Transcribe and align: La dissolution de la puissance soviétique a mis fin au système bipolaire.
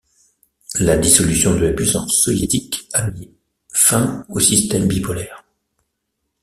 La 0.79 0.97
dissolution 0.97 1.53
de 1.53 1.59
la 1.67 1.73
puissance 1.73 2.23
soviétique 2.23 2.89
a 2.93 3.11
mis 3.11 3.29
fin 3.71 4.25
au 4.29 4.39
système 4.39 4.87
bipolaire. 4.87 5.43